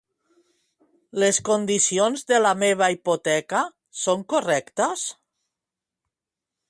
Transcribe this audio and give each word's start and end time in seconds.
Les 1.23 1.39
condicions 1.49 2.25
de 2.33 2.39
la 2.41 2.53
meva 2.63 2.87
hipoteca 2.95 3.61
són 4.05 4.25
correctes? 4.35 5.05